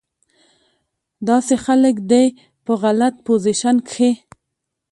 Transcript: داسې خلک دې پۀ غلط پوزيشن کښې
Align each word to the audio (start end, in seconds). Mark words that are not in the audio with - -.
داسې 1.27 1.55
خلک 1.65 1.95
دې 2.11 2.25
پۀ 2.65 2.73
غلط 2.81 3.15
پوزيشن 3.27 3.75
کښې 3.87 4.11